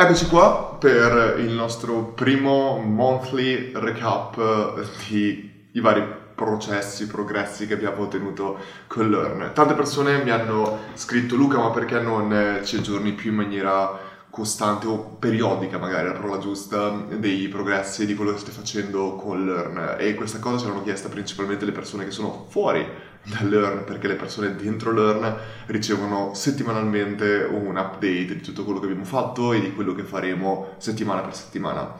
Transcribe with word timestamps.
Eccoci 0.00 0.28
qua 0.28 0.76
per 0.78 1.40
il 1.40 1.50
nostro 1.50 2.12
primo 2.14 2.78
monthly 2.78 3.72
recap 3.74 4.80
di 5.08 5.66
i 5.72 5.80
vari 5.80 6.04
processi, 6.36 7.08
progressi 7.08 7.66
che 7.66 7.74
abbiamo 7.74 8.02
ottenuto 8.02 8.60
con 8.86 9.10
Learn. 9.10 9.50
Tante 9.54 9.74
persone 9.74 10.22
mi 10.22 10.30
hanno 10.30 10.82
scritto 10.94 11.34
Luca 11.34 11.58
ma 11.58 11.70
perché 11.70 11.98
non 11.98 12.60
ci 12.62 12.76
aggiorni 12.76 13.10
più 13.10 13.30
in 13.30 13.38
maniera 13.38 13.98
costante 14.30 14.86
o 14.86 15.16
periodica 15.18 15.78
magari 15.78 16.06
la 16.06 16.12
parola 16.12 16.38
giusta 16.38 16.90
dei 16.90 17.48
progressi 17.48 18.06
di 18.06 18.14
quello 18.14 18.30
che 18.30 18.38
stai 18.38 18.54
facendo 18.54 19.16
con 19.16 19.44
Learn 19.44 19.96
e 19.98 20.14
questa 20.14 20.38
cosa 20.38 20.58
ce 20.58 20.68
l'hanno 20.68 20.84
chiesta 20.84 21.08
principalmente 21.08 21.64
le 21.64 21.72
persone 21.72 22.04
che 22.04 22.12
sono 22.12 22.46
fuori 22.48 22.86
da 23.28 23.44
Learn 23.44 23.84
perché 23.84 24.08
le 24.08 24.14
persone 24.14 24.56
dentro 24.56 24.92
Learn 24.92 25.36
ricevono 25.66 26.32
settimanalmente 26.34 27.46
un 27.50 27.76
update 27.76 28.34
di 28.34 28.40
tutto 28.40 28.64
quello 28.64 28.80
che 28.80 28.86
abbiamo 28.86 29.04
fatto 29.04 29.52
e 29.52 29.60
di 29.60 29.72
quello 29.72 29.94
che 29.94 30.02
faremo 30.02 30.74
settimana 30.78 31.20
per 31.20 31.34
settimana. 31.34 31.94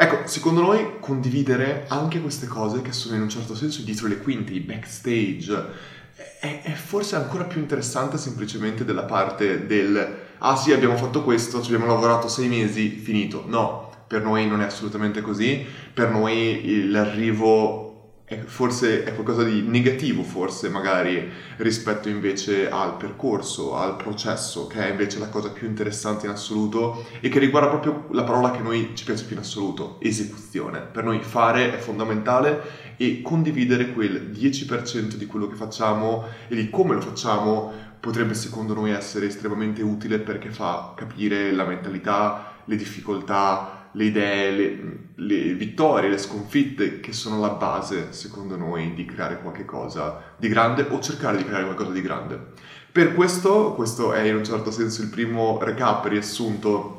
Ecco, 0.00 0.26
secondo 0.26 0.60
noi 0.60 0.98
condividere 1.00 1.86
anche 1.88 2.20
queste 2.20 2.46
cose 2.46 2.82
che 2.82 2.92
sono 2.92 3.16
in 3.16 3.22
un 3.22 3.28
certo 3.28 3.56
senso 3.56 3.82
dietro 3.82 4.06
le 4.06 4.18
quinte, 4.18 4.52
i 4.52 4.60
backstage, 4.60 5.96
è, 6.40 6.60
è 6.62 6.72
forse 6.72 7.16
ancora 7.16 7.44
più 7.44 7.60
interessante 7.60 8.16
semplicemente 8.16 8.84
della 8.84 9.02
parte 9.02 9.66
del 9.66 10.26
ah 10.38 10.54
sì 10.54 10.72
abbiamo 10.72 10.96
fatto 10.96 11.24
questo, 11.24 11.60
ci 11.60 11.72
abbiamo 11.72 11.92
lavorato 11.92 12.28
sei 12.28 12.46
mesi, 12.46 12.90
finito. 12.90 13.44
No, 13.46 13.90
per 14.06 14.22
noi 14.22 14.46
non 14.46 14.62
è 14.62 14.66
assolutamente 14.66 15.20
così, 15.20 15.66
per 15.92 16.10
noi 16.10 16.88
l'arrivo 16.88 17.87
è, 18.28 18.36
forse 18.44 19.04
è 19.04 19.14
qualcosa 19.14 19.42
di 19.42 19.62
negativo 19.62 20.22
forse 20.22 20.68
magari 20.68 21.30
rispetto 21.56 22.10
invece 22.10 22.68
al 22.68 22.96
percorso, 22.96 23.74
al 23.74 23.96
processo, 23.96 24.66
che 24.66 24.86
è 24.86 24.90
invece 24.90 25.18
la 25.18 25.28
cosa 25.28 25.50
più 25.50 25.66
interessante 25.66 26.26
in 26.26 26.32
assoluto 26.32 27.06
e 27.20 27.30
che 27.30 27.38
riguarda 27.38 27.70
proprio 27.70 28.06
la 28.10 28.24
parola 28.24 28.50
che 28.50 28.60
noi 28.60 28.90
ci 28.94 29.04
piace 29.04 29.24
più 29.24 29.34
in 29.34 29.40
assoluto, 29.40 29.96
esecuzione. 30.00 30.80
Per 30.80 31.04
noi 31.04 31.20
fare 31.22 31.74
è 31.74 31.78
fondamentale 31.78 32.96
e 32.98 33.22
condividere 33.22 33.92
quel 33.92 34.30
10% 34.30 35.14
di 35.14 35.26
quello 35.26 35.48
che 35.48 35.56
facciamo 35.56 36.26
e 36.48 36.54
di 36.54 36.68
come 36.68 36.94
lo 36.94 37.00
facciamo 37.00 37.72
potrebbe 37.98 38.34
secondo 38.34 38.74
noi 38.74 38.90
essere 38.90 39.26
estremamente 39.26 39.82
utile 39.82 40.18
perché 40.18 40.50
fa 40.50 40.92
capire 40.94 41.50
la 41.52 41.64
mentalità, 41.64 42.56
le 42.64 42.76
difficoltà, 42.76 43.77
le 43.92 44.04
idee, 44.04 44.50
le, 44.50 44.98
le, 45.14 45.54
vittorie, 45.54 46.10
le 46.10 46.18
sconfitte 46.18 47.00
che 47.00 47.12
sono 47.12 47.40
la 47.40 47.50
base, 47.50 48.12
secondo 48.12 48.56
noi, 48.56 48.94
di 48.94 49.04
creare 49.04 49.40
qualcosa 49.40 50.34
di 50.36 50.48
grande 50.48 50.86
o 50.88 51.00
cercare 51.00 51.36
di 51.36 51.44
creare 51.44 51.64
qualcosa 51.64 51.90
di 51.90 52.02
grande. 52.02 52.40
Per 52.90 53.14
questo, 53.14 53.74
questo 53.74 54.12
è 54.12 54.22
in 54.22 54.36
un 54.36 54.44
certo 54.44 54.70
senso 54.70 55.02
il 55.02 55.08
primo 55.08 55.58
recap 55.62 56.04
riassunto 56.06 56.98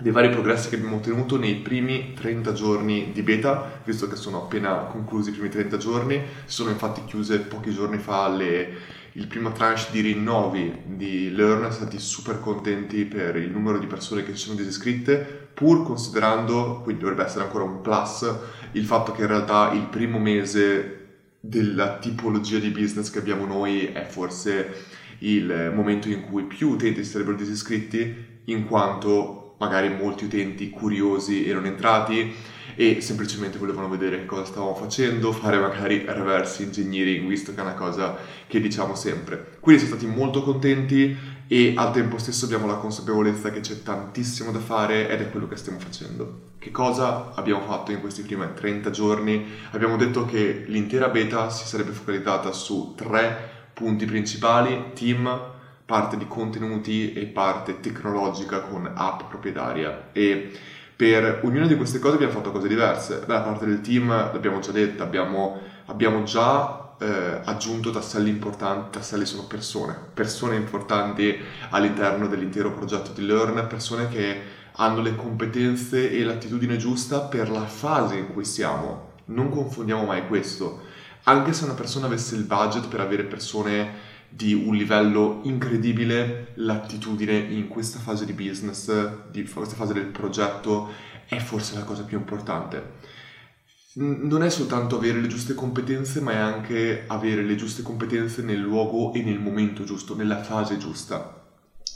dei 0.00 0.12
vari 0.12 0.28
progressi 0.28 0.68
che 0.68 0.76
abbiamo 0.76 0.96
ottenuto 0.96 1.36
nei 1.38 1.56
primi 1.56 2.12
30 2.14 2.52
giorni 2.52 3.10
di 3.12 3.22
beta, 3.22 3.80
visto 3.84 4.06
che 4.06 4.14
sono 4.14 4.42
appena 4.42 4.84
conclusi 4.90 5.30
i 5.30 5.32
primi 5.32 5.48
30 5.48 5.76
giorni, 5.76 6.22
si 6.44 6.54
sono 6.54 6.70
infatti 6.70 7.04
chiuse 7.04 7.40
pochi 7.40 7.72
giorni 7.72 7.98
fa 7.98 8.28
le, 8.28 8.76
il 9.18 9.26
primo 9.26 9.50
tranche 9.50 9.88
di 9.90 10.00
rinnovi 10.00 10.72
di 10.84 11.34
Learn, 11.34 11.58
siamo 11.58 11.72
stati 11.72 11.98
super 11.98 12.38
contenti 12.38 13.04
per 13.04 13.34
il 13.34 13.50
numero 13.50 13.78
di 13.78 13.86
persone 13.86 14.22
che 14.22 14.30
si 14.36 14.44
sono 14.44 14.54
disiscritte, 14.54 15.48
pur 15.52 15.82
considerando, 15.82 16.80
quindi 16.84 17.02
dovrebbe 17.02 17.24
essere 17.24 17.42
ancora 17.42 17.64
un 17.64 17.80
plus, 17.80 18.32
il 18.72 18.84
fatto 18.84 19.10
che 19.10 19.22
in 19.22 19.26
realtà 19.26 19.72
il 19.72 19.86
primo 19.86 20.20
mese 20.20 20.94
della 21.40 21.98
tipologia 21.98 22.58
di 22.58 22.70
business 22.70 23.10
che 23.10 23.18
abbiamo 23.18 23.44
noi 23.44 23.86
è 23.86 24.04
forse 24.04 24.84
il 25.18 25.72
momento 25.74 26.08
in 26.08 26.22
cui 26.22 26.44
più 26.44 26.68
utenti 26.68 27.02
sarebbero 27.02 27.36
disiscritti, 27.36 28.42
in 28.44 28.66
quanto 28.66 29.56
magari 29.58 29.88
molti 29.88 30.26
utenti 30.26 30.70
curiosi 30.70 31.44
erano 31.44 31.66
entrati 31.66 32.32
e 32.80 33.00
semplicemente 33.00 33.58
volevano 33.58 33.88
vedere 33.88 34.24
cosa 34.24 34.44
stavamo 34.44 34.72
facendo, 34.72 35.32
fare 35.32 35.58
magari 35.58 36.04
reverse 36.06 36.62
engineering, 36.62 37.26
visto 37.26 37.52
che 37.52 37.58
è 37.58 37.62
una 37.62 37.74
cosa 37.74 38.16
che 38.46 38.60
diciamo 38.60 38.94
sempre. 38.94 39.56
Quindi 39.58 39.82
siamo 39.82 39.98
stati 39.98 40.14
molto 40.14 40.44
contenti 40.44 41.16
e 41.48 41.72
al 41.76 41.92
tempo 41.92 42.18
stesso 42.18 42.44
abbiamo 42.44 42.68
la 42.68 42.76
consapevolezza 42.76 43.50
che 43.50 43.58
c'è 43.58 43.82
tantissimo 43.82 44.52
da 44.52 44.60
fare 44.60 45.08
ed 45.08 45.20
è 45.20 45.28
quello 45.28 45.48
che 45.48 45.56
stiamo 45.56 45.80
facendo. 45.80 46.52
Che 46.60 46.70
cosa 46.70 47.34
abbiamo 47.34 47.62
fatto 47.62 47.90
in 47.90 47.98
questi 48.00 48.22
primi 48.22 48.46
30 48.54 48.90
giorni? 48.90 49.44
Abbiamo 49.72 49.96
detto 49.96 50.24
che 50.24 50.62
l'intera 50.68 51.08
beta 51.08 51.50
si 51.50 51.66
sarebbe 51.66 51.90
focalizzata 51.90 52.52
su 52.52 52.94
tre 52.96 53.56
punti 53.74 54.04
principali, 54.04 54.92
team, 54.94 55.56
parte 55.84 56.16
di 56.16 56.28
contenuti 56.28 57.12
e 57.12 57.24
parte 57.24 57.80
tecnologica 57.80 58.60
con 58.60 58.88
app 58.94 59.22
proprietaria 59.28 60.10
e 60.12 60.52
per 60.98 61.42
ognuna 61.44 61.68
di 61.68 61.76
queste 61.76 62.00
cose 62.00 62.16
abbiamo 62.16 62.32
fatto 62.32 62.50
cose 62.50 62.66
diverse. 62.66 63.22
Beh, 63.24 63.34
la 63.34 63.42
parte 63.42 63.66
del 63.66 63.80
team 63.82 64.08
l'abbiamo 64.08 64.58
già 64.58 64.72
detta, 64.72 65.04
abbiamo, 65.04 65.60
abbiamo 65.86 66.24
già 66.24 66.96
eh, 66.98 67.40
aggiunto 67.44 67.92
tasselli 67.92 68.30
importanti, 68.30 68.98
tasselli 68.98 69.24
sono 69.24 69.44
persone, 69.44 69.96
persone 70.12 70.56
importanti 70.56 71.38
all'interno 71.70 72.26
dell'intero 72.26 72.72
progetto 72.72 73.12
di 73.12 73.24
Learn, 73.24 73.68
persone 73.68 74.08
che 74.08 74.40
hanno 74.72 75.00
le 75.00 75.14
competenze 75.14 76.10
e 76.10 76.24
l'attitudine 76.24 76.76
giusta 76.76 77.20
per 77.20 77.48
la 77.48 77.64
fase 77.64 78.16
in 78.16 78.32
cui 78.32 78.44
siamo. 78.44 79.12
Non 79.26 79.50
confondiamo 79.50 80.04
mai 80.04 80.26
questo. 80.26 80.80
Anche 81.22 81.52
se 81.52 81.62
una 81.62 81.74
persona 81.74 82.06
avesse 82.06 82.34
il 82.34 82.42
budget 82.42 82.88
per 82.88 82.98
avere 82.98 83.22
persone 83.22 84.07
di 84.28 84.52
un 84.54 84.74
livello 84.74 85.40
incredibile, 85.44 86.52
l'attitudine 86.54 87.36
in 87.36 87.68
questa 87.68 87.98
fase 87.98 88.24
di 88.24 88.32
business, 88.32 89.28
di 89.30 89.44
questa 89.44 89.74
fase 89.74 89.92
del 89.92 90.06
progetto, 90.06 90.90
è 91.26 91.38
forse 91.38 91.74
la 91.74 91.84
cosa 91.84 92.04
più 92.04 92.18
importante 92.18 93.16
non 94.00 94.44
è 94.44 94.50
soltanto 94.50 94.96
avere 94.96 95.20
le 95.20 95.26
giuste 95.26 95.54
competenze, 95.54 96.20
ma 96.20 96.32
è 96.32 96.36
anche 96.36 97.04
avere 97.08 97.42
le 97.42 97.56
giuste 97.56 97.82
competenze 97.82 98.42
nel 98.42 98.60
luogo 98.60 99.12
e 99.12 99.22
nel 99.22 99.40
momento 99.40 99.82
giusto, 99.82 100.14
nella 100.14 100.40
fase 100.42 100.78
giusta. 100.78 101.34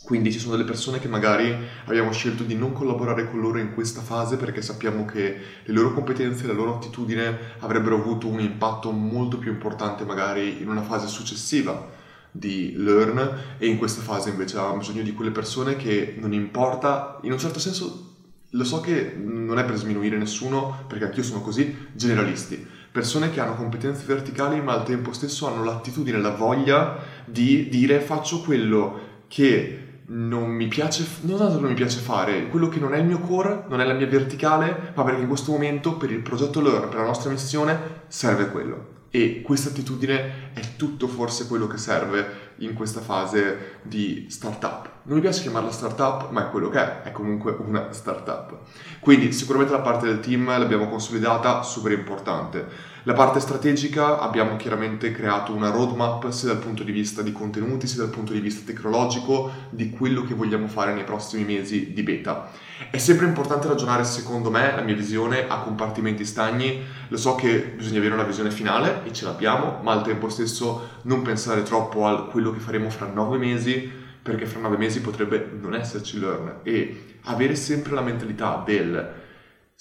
Quindi 0.02 0.32
ci 0.32 0.40
sono 0.40 0.56
delle 0.56 0.66
persone 0.66 0.98
che 0.98 1.06
magari 1.06 1.54
abbiamo 1.84 2.10
scelto 2.10 2.42
di 2.42 2.56
non 2.56 2.72
collaborare 2.72 3.30
con 3.30 3.40
loro 3.40 3.58
in 3.58 3.72
questa 3.72 4.00
fase 4.00 4.36
perché 4.36 4.60
sappiamo 4.60 5.04
che 5.04 5.36
le 5.62 5.72
loro 5.72 5.94
competenze 5.94 6.48
la 6.48 6.54
loro 6.54 6.74
attitudine 6.74 7.38
avrebbero 7.60 7.98
avuto 7.98 8.26
un 8.26 8.40
impatto 8.40 8.90
molto 8.90 9.38
più 9.38 9.52
importante 9.52 10.04
magari 10.04 10.60
in 10.60 10.68
una 10.68 10.82
fase 10.82 11.06
successiva 11.06 12.00
di 12.32 12.74
learn 12.76 13.56
e 13.58 13.66
in 13.66 13.76
questa 13.76 14.00
fase 14.00 14.30
invece 14.30 14.56
avevamo 14.56 14.78
bisogno 14.78 15.02
di 15.02 15.12
quelle 15.12 15.30
persone 15.30 15.76
che 15.76 16.16
non 16.18 16.32
importa, 16.32 17.18
in 17.22 17.32
un 17.32 17.38
certo 17.38 17.60
senso 17.60 18.10
lo 18.54 18.64
so 18.64 18.80
che 18.80 19.14
non 19.16 19.58
è 19.58 19.64
per 19.64 19.76
sminuire 19.76 20.16
nessuno, 20.18 20.84
perché 20.86 21.04
anch'io 21.04 21.22
sono 21.22 21.40
così, 21.40 21.88
generalisti. 21.92 22.66
Persone 22.90 23.30
che 23.30 23.40
hanno 23.40 23.54
competenze 23.54 24.04
verticali 24.04 24.60
ma 24.60 24.74
al 24.74 24.84
tempo 24.84 25.12
stesso 25.12 25.46
hanno 25.46 25.64
l'attitudine, 25.64 26.18
la 26.18 26.34
voglia 26.34 26.98
di 27.24 27.68
dire 27.68 28.00
faccio 28.00 28.42
quello 28.42 29.10
che 29.28 29.78
non 30.08 30.50
mi 30.50 30.68
piace, 30.68 31.06
non 31.22 31.38
tanto 31.38 31.58
non 31.58 31.70
mi 31.70 31.74
piace 31.74 32.00
fare, 32.00 32.48
quello 32.48 32.68
che 32.68 32.78
non 32.78 32.92
è 32.92 32.98
il 32.98 33.06
mio 33.06 33.20
core, 33.20 33.64
non 33.68 33.80
è 33.80 33.86
la 33.86 33.94
mia 33.94 34.06
verticale, 34.06 34.92
ma 34.94 35.04
perché 35.04 35.22
in 35.22 35.28
questo 35.28 35.52
momento 35.52 35.96
per 35.96 36.10
il 36.10 36.20
progetto 36.20 36.60
Learn, 36.60 36.88
per 36.88 36.98
la 36.98 37.06
nostra 37.06 37.30
missione, 37.30 38.02
serve 38.08 38.50
quello. 38.50 39.00
E 39.14 39.42
questa 39.42 39.68
attitudine 39.68 40.54
è 40.54 40.76
tutto 40.76 41.06
forse 41.06 41.46
quello 41.46 41.66
che 41.66 41.76
serve 41.76 42.51
in 42.64 42.74
questa 42.74 43.00
fase 43.00 43.78
di 43.82 44.26
startup. 44.28 44.90
Non 45.04 45.16
mi 45.16 45.20
piace 45.20 45.42
chiamarla 45.42 45.70
startup, 45.70 46.30
ma 46.30 46.46
è 46.46 46.50
quello 46.50 46.68
che 46.68 46.78
è, 46.78 47.02
è 47.02 47.12
comunque 47.12 47.56
una 47.58 47.92
startup. 47.92 48.56
Quindi 49.00 49.32
sicuramente 49.32 49.72
la 49.72 49.80
parte 49.80 50.06
del 50.06 50.20
team 50.20 50.46
l'abbiamo 50.46 50.88
consolidata, 50.88 51.62
super 51.62 51.92
importante. 51.92 52.90
La 53.04 53.14
parte 53.14 53.40
strategica 53.40 54.20
abbiamo 54.20 54.54
chiaramente 54.54 55.10
creato 55.10 55.52
una 55.52 55.70
roadmap 55.70 56.28
sia 56.30 56.52
dal 56.52 56.58
punto 56.58 56.84
di 56.84 56.92
vista 56.92 57.20
di 57.20 57.32
contenuti 57.32 57.88
sia 57.88 58.02
dal 58.02 58.10
punto 58.10 58.32
di 58.32 58.38
vista 58.38 58.62
tecnologico 58.64 59.50
di 59.70 59.90
quello 59.90 60.22
che 60.22 60.34
vogliamo 60.34 60.68
fare 60.68 60.94
nei 60.94 61.02
prossimi 61.02 61.42
mesi 61.42 61.92
di 61.92 62.02
beta. 62.04 62.48
È 62.90 62.98
sempre 62.98 63.26
importante 63.26 63.66
ragionare, 63.66 64.04
secondo 64.04 64.50
me, 64.50 64.72
la 64.76 64.82
mia 64.82 64.94
visione 64.94 65.48
a 65.48 65.58
compartimenti 65.58 66.24
stagni. 66.24 66.80
Lo 67.08 67.16
so 67.16 67.34
che 67.34 67.74
bisogna 67.76 67.98
avere 67.98 68.14
una 68.14 68.22
visione 68.22 68.52
finale 68.52 69.02
e 69.04 69.12
ce 69.12 69.24
l'abbiamo, 69.24 69.80
ma 69.82 69.92
al 69.92 70.02
tempo 70.02 70.28
stesso 70.28 71.00
non 71.02 71.22
pensare 71.22 71.64
troppo 71.64 72.06
a 72.06 72.26
quello 72.26 72.51
che 72.52 72.60
faremo 72.60 72.90
fra 72.90 73.06
nove 73.06 73.38
mesi, 73.38 73.90
perché 74.22 74.46
fra 74.46 74.60
nove 74.60 74.76
mesi 74.76 75.00
potrebbe 75.00 75.50
non 75.60 75.74
esserci 75.74 76.18
learn. 76.18 76.60
E 76.62 77.16
avere 77.22 77.54
sempre 77.54 77.92
la 77.92 78.02
mentalità 78.02 78.62
del 78.64 79.20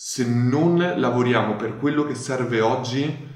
se 0.03 0.25
non 0.25 0.95
lavoriamo 0.97 1.55
per 1.55 1.77
quello 1.77 2.03
che 2.05 2.15
serve 2.15 2.59
oggi, 2.59 3.29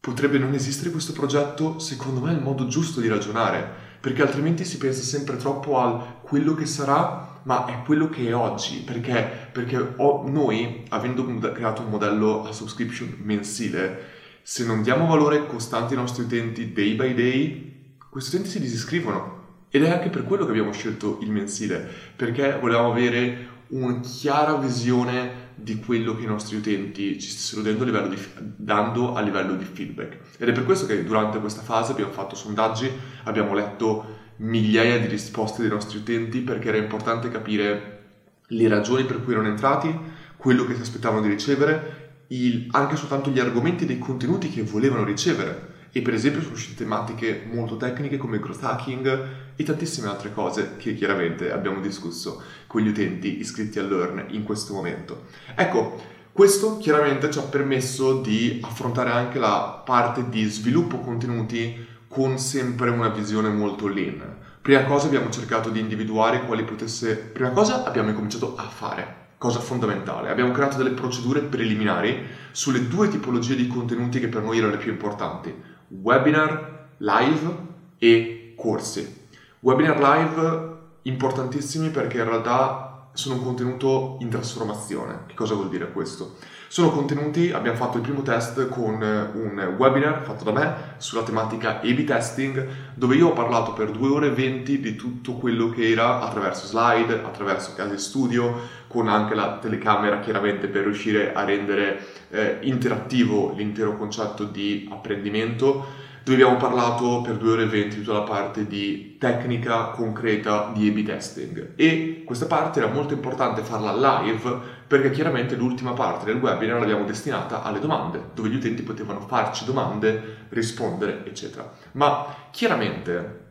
potrebbe 0.00 0.38
non 0.38 0.54
esistere 0.54 0.90
questo 0.90 1.12
progetto, 1.12 1.78
secondo 1.78 2.20
me 2.20 2.30
è 2.30 2.34
il 2.34 2.42
modo 2.42 2.66
giusto 2.66 3.00
di 3.00 3.08
ragionare, 3.08 3.70
perché 4.00 4.22
altrimenti 4.22 4.64
si 4.64 4.78
pensa 4.78 5.02
sempre 5.02 5.36
troppo 5.36 5.78
al 5.78 6.20
quello 6.22 6.54
che 6.54 6.64
sarà, 6.64 7.40
ma 7.42 7.66
è 7.66 7.82
quello 7.84 8.08
che 8.08 8.28
è 8.28 8.34
oggi, 8.34 8.78
perché, 8.78 9.50
perché 9.52 9.94
noi, 9.98 10.84
avendo 10.88 11.26
creato 11.52 11.82
un 11.82 11.90
modello 11.90 12.46
a 12.48 12.52
subscription 12.52 13.16
mensile, 13.22 14.18
se 14.40 14.64
non 14.64 14.80
diamo 14.80 15.06
valore 15.06 15.46
costante 15.46 15.92
ai 15.92 16.00
nostri 16.00 16.22
utenti 16.22 16.72
day 16.72 16.94
by 16.94 17.14
day, 17.14 17.69
questi 18.10 18.34
utenti 18.34 18.50
si 18.50 18.60
disiscrivono. 18.60 19.38
Ed 19.70 19.84
è 19.84 19.90
anche 19.90 20.08
per 20.08 20.24
quello 20.24 20.44
che 20.44 20.50
abbiamo 20.50 20.72
scelto 20.72 21.18
il 21.22 21.30
mensile, 21.30 21.88
perché 22.16 22.58
volevamo 22.60 22.90
avere 22.90 23.58
una 23.68 24.00
chiara 24.00 24.56
visione 24.56 25.48
di 25.54 25.78
quello 25.78 26.16
che 26.16 26.24
i 26.24 26.26
nostri 26.26 26.56
utenti 26.56 27.20
ci 27.20 27.30
stessero 27.30 27.62
dando 27.62 27.82
a 27.82 27.86
livello 27.86 28.08
di, 28.08 28.18
dando 28.56 29.14
a 29.14 29.20
livello 29.20 29.54
di 29.54 29.64
feedback. 29.64 30.38
Ed 30.38 30.48
è 30.48 30.52
per 30.52 30.64
questo 30.64 30.86
che 30.86 31.04
durante 31.04 31.38
questa 31.38 31.62
fase 31.62 31.92
abbiamo 31.92 32.10
fatto 32.10 32.34
sondaggi, 32.34 32.90
abbiamo 33.24 33.54
letto 33.54 34.18
migliaia 34.36 34.98
di 34.98 35.06
risposte 35.06 35.62
dei 35.62 35.70
nostri 35.70 35.98
utenti 35.98 36.40
perché 36.40 36.68
era 36.68 36.78
importante 36.78 37.28
capire 37.28 37.98
le 38.46 38.68
ragioni 38.68 39.04
per 39.04 39.22
cui 39.22 39.34
erano 39.34 39.48
entrati, 39.48 39.96
quello 40.36 40.64
che 40.66 40.74
si 40.74 40.80
aspettavano 40.80 41.22
di 41.22 41.28
ricevere, 41.28 42.24
il, 42.28 42.66
anche 42.70 42.96
soltanto 42.96 43.30
gli 43.30 43.38
argomenti 43.38 43.86
dei 43.86 43.98
contenuti 43.98 44.48
che 44.48 44.62
volevano 44.62 45.04
ricevere. 45.04 45.69
E 45.92 46.02
per 46.02 46.14
esempio 46.14 46.40
sono 46.40 46.54
uscite 46.54 46.76
tematiche 46.76 47.46
molto 47.50 47.76
tecniche 47.76 48.16
come 48.16 48.38
growth 48.38 48.62
hacking 48.62 49.28
e 49.56 49.62
tantissime 49.64 50.08
altre 50.08 50.32
cose 50.32 50.76
che 50.76 50.94
chiaramente 50.94 51.50
abbiamo 51.50 51.80
discusso 51.80 52.42
con 52.66 52.80
gli 52.80 52.88
utenti 52.88 53.40
iscritti 53.40 53.78
a 53.78 53.82
Learn 53.82 54.26
in 54.28 54.44
questo 54.44 54.72
momento. 54.72 55.24
Ecco, 55.54 56.00
questo 56.32 56.78
chiaramente 56.78 57.30
ci 57.30 57.38
ha 57.38 57.42
permesso 57.42 58.20
di 58.20 58.60
affrontare 58.62 59.10
anche 59.10 59.38
la 59.38 59.82
parte 59.84 60.28
di 60.28 60.44
sviluppo 60.44 61.00
contenuti 61.00 61.86
con 62.06 62.38
sempre 62.38 62.90
una 62.90 63.08
visione 63.08 63.48
molto 63.48 63.86
lean. 63.88 64.38
Prima 64.62 64.84
cosa 64.84 65.06
abbiamo 65.06 65.30
cercato 65.30 65.70
di 65.70 65.80
individuare 65.80 66.44
quali 66.44 66.64
potesse... 66.64 67.16
Prima 67.16 67.50
cosa 67.50 67.84
abbiamo 67.84 68.12
cominciato 68.12 68.54
a 68.56 68.68
fare, 68.68 69.32
cosa 69.38 69.58
fondamentale. 69.58 70.30
Abbiamo 70.30 70.52
creato 70.52 70.76
delle 70.76 70.90
procedure 70.90 71.40
preliminari 71.40 72.26
sulle 72.52 72.86
due 72.86 73.08
tipologie 73.08 73.56
di 73.56 73.66
contenuti 73.66 74.20
che 74.20 74.28
per 74.28 74.42
noi 74.42 74.58
erano 74.58 74.72
le 74.72 74.78
più 74.78 74.92
importanti. 74.92 75.54
Webinar 75.92 76.88
live 76.98 77.56
e 77.98 78.54
corsi. 78.56 79.26
Webinar 79.58 79.98
live 79.98 80.76
importantissimi 81.02 81.90
perché 81.90 82.18
in 82.18 82.24
realtà 82.24 83.08
sono 83.12 83.34
un 83.34 83.42
contenuto 83.42 84.16
in 84.20 84.28
trasformazione. 84.28 85.24
Che 85.26 85.34
cosa 85.34 85.54
vuol 85.54 85.68
dire 85.68 85.90
questo? 85.90 86.36
Sono 86.68 86.90
contenuti, 86.90 87.50
abbiamo 87.50 87.76
fatto 87.76 87.96
il 87.96 88.04
primo 88.04 88.22
test 88.22 88.68
con 88.68 89.02
un 89.02 89.74
webinar 89.76 90.22
fatto 90.22 90.44
da 90.44 90.52
me 90.52 90.74
sulla 90.98 91.24
tematica 91.24 91.80
A-B 91.80 92.04
testing, 92.04 92.66
dove 92.94 93.16
io 93.16 93.30
ho 93.30 93.32
parlato 93.32 93.72
per 93.72 93.90
2 93.90 94.08
ore 94.08 94.26
e 94.28 94.30
20 94.30 94.78
di 94.78 94.94
tutto 94.94 95.32
quello 95.34 95.70
che 95.70 95.90
era 95.90 96.20
attraverso 96.20 96.66
slide, 96.66 97.22
attraverso 97.24 97.74
case 97.74 97.98
studio, 97.98 98.54
con 98.90 99.06
anche 99.06 99.36
la 99.36 99.58
telecamera 99.58 100.18
chiaramente 100.18 100.66
per 100.66 100.82
riuscire 100.82 101.32
a 101.32 101.44
rendere 101.44 102.04
eh, 102.30 102.58
interattivo 102.62 103.52
l'intero 103.54 103.96
concetto 103.96 104.42
di 104.42 104.88
apprendimento. 104.90 106.08
Dove 106.24 106.42
abbiamo 106.42 106.58
parlato 106.58 107.22
per 107.22 107.36
due 107.36 107.52
ore 107.52 107.62
e 107.62 107.66
venti 107.66 107.96
di 107.96 108.02
tutta 108.02 108.18
la 108.18 108.24
parte 108.24 108.66
di 108.66 109.16
tecnica 109.18 109.86
concreta 109.86 110.70
di 110.74 110.88
A-B 110.88 111.02
testing 111.04 111.72
e 111.76 112.24
questa 112.26 112.46
parte 112.46 112.80
era 112.80 112.92
molto 112.92 113.14
importante 113.14 113.62
farla 113.62 114.20
live 114.22 114.58
perché 114.86 115.10
chiaramente 115.10 115.54
l'ultima 115.54 115.92
parte 115.92 116.26
del 116.26 116.36
webinar 116.36 116.78
l'abbiamo 116.78 117.04
destinata 117.04 117.62
alle 117.62 117.80
domande 117.80 118.20
dove 118.34 118.48
gli 118.48 118.56
utenti 118.56 118.82
potevano 118.82 119.20
farci 119.20 119.64
domande, 119.64 120.46
rispondere 120.50 121.22
eccetera. 121.24 121.72
Ma 121.92 122.26
chiaramente 122.50 123.49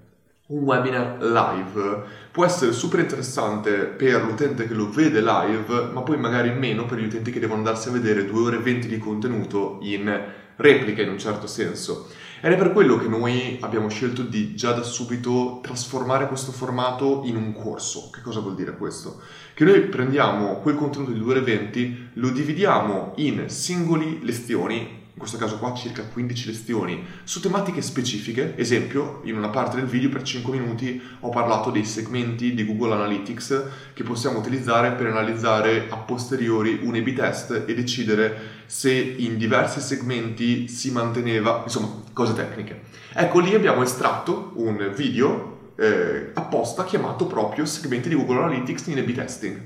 un 0.50 0.64
webinar 0.64 1.22
live 1.22 2.04
può 2.32 2.44
essere 2.44 2.72
super 2.72 3.00
interessante 3.00 3.86
per 3.86 4.24
l'utente 4.24 4.68
che 4.68 4.74
lo 4.74 4.90
vede 4.90 5.22
live, 5.22 5.90
ma 5.94 6.02
poi 6.02 6.18
magari 6.18 6.52
meno 6.52 6.86
per 6.86 6.98
gli 6.98 7.06
utenti 7.06 7.32
che 7.32 7.40
devono 7.40 7.60
andarsi 7.60 7.90
a 7.90 7.92
vedere 7.92 8.26
due 8.26 8.42
ore 8.42 8.56
e 8.58 8.62
venti 8.62 8.88
di 8.88 8.98
contenuto 8.98 9.78
in 9.82 10.12
replica 10.56 11.04
in 11.04 11.10
un 11.10 11.20
certo 11.20 11.46
senso. 11.46 12.08
Ed 12.42 12.54
è 12.54 12.58
per 12.58 12.72
quello 12.72 12.98
che 12.98 13.08
noi 13.08 13.58
abbiamo 13.62 13.90
scelto 13.90 14.24
di 14.24 14.56
già 14.56 14.72
da 14.72 14.82
subito 14.82 15.60
trasformare 15.62 16.28
questo 16.28 16.52
formato 16.52 17.22
in 17.26 17.36
un 17.36 17.54
corso. 17.54 18.10
Che 18.12 18.22
cosa 18.22 18.40
vuol 18.40 18.56
dire 18.56 18.76
questo? 18.76 19.22
Che 19.54 19.64
noi 19.64 19.82
prendiamo 19.82 20.62
quel 20.62 20.76
contenuto 20.76 21.12
di 21.12 21.20
2 21.20 21.32
ore 21.32 21.42
20, 21.42 22.10
lo 22.14 22.30
dividiamo 22.30 23.14
in 23.18 23.50
singoli 23.50 24.20
lezioni 24.24 24.99
in 25.20 25.26
questo 25.26 25.46
caso 25.46 25.58
qua 25.58 25.74
circa 25.74 26.04
15 26.04 26.48
lezioni, 26.48 27.06
su 27.26 27.42
tematiche 27.42 27.82
specifiche. 27.82 28.54
Esempio, 28.56 29.20
in 29.26 29.36
una 29.36 29.50
parte 29.50 29.76
del 29.76 29.86
video 29.86 30.08
per 30.08 30.22
5 30.22 30.58
minuti 30.58 31.02
ho 31.20 31.28
parlato 31.28 31.72
dei 31.72 31.84
segmenti 31.84 32.54
di 32.54 32.66
Google 32.66 32.94
Analytics 32.94 33.64
che 33.94 34.04
possiamo 34.04 34.40
utilizzare 34.40 34.94
per 34.94 35.08
analizzare 35.08 35.88
a 35.90 35.98
posteriori 35.98 36.80
un 36.84 36.96
A-B 36.96 37.14
test 37.14 37.66
e 37.68 37.76
decidere 37.76 38.64
se 38.66 38.94
in 38.94 39.38
diversi 39.38 39.82
segmenti 39.82 40.70
si 40.70 40.90
manteneva, 40.92 41.64
insomma, 41.66 42.02
cose 42.14 42.34
tecniche. 42.34 42.84
Ecco, 43.12 43.40
lì 43.40 43.54
abbiamo 43.54 43.84
estratto 43.84 44.54
un 44.56 44.94
video 44.96 45.74
eh, 45.76 46.32
apposta 46.34 46.86
chiamato 46.86 47.26
proprio 47.26 47.66
segmenti 47.66 48.08
di 48.08 48.16
Google 48.16 48.44
Analytics 48.44 48.88
in 48.88 49.00
A-B 49.00 49.12
testing. 49.12 49.62